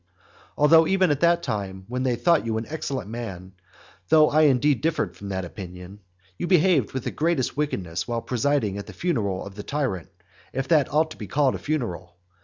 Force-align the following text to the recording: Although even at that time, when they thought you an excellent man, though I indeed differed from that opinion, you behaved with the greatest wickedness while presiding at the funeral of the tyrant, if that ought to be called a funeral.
Although 0.57 0.87
even 0.87 1.11
at 1.11 1.19
that 1.19 1.43
time, 1.43 1.85
when 1.87 2.01
they 2.01 2.15
thought 2.15 2.43
you 2.43 2.57
an 2.57 2.65
excellent 2.67 3.07
man, 3.07 3.51
though 4.09 4.31
I 4.31 4.41
indeed 4.49 4.81
differed 4.81 5.15
from 5.15 5.29
that 5.29 5.45
opinion, 5.45 5.99
you 6.39 6.47
behaved 6.47 6.93
with 6.93 7.03
the 7.03 7.11
greatest 7.11 7.55
wickedness 7.55 8.07
while 8.07 8.23
presiding 8.23 8.79
at 8.79 8.87
the 8.87 8.93
funeral 8.93 9.45
of 9.45 9.53
the 9.53 9.61
tyrant, 9.61 10.09
if 10.53 10.67
that 10.69 10.91
ought 10.91 11.11
to 11.11 11.17
be 11.17 11.27
called 11.27 11.53
a 11.53 11.59
funeral. 11.59 12.17